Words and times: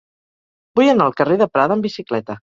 Vull 0.79 0.89
anar 0.93 1.05
al 1.09 1.13
carrer 1.19 1.37
de 1.41 1.47
Prada 1.57 1.77
amb 1.77 1.85
bicicleta. 1.89 2.39